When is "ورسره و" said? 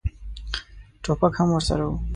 1.53-1.93